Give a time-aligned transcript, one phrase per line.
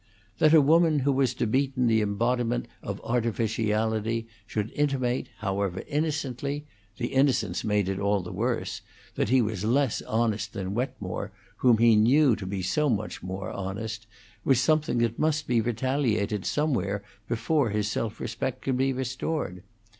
[0.39, 6.65] That a woman who was to Beaton the embodiment of artificiality should intimate, however innocently
[6.97, 8.81] the innocence made it all the worse
[9.13, 13.51] that he was less honest than Wetmore, whom he knew to be so much more
[13.51, 14.07] honest,
[14.43, 19.61] was something that must be retaliated somewhere before his self respect could be restored.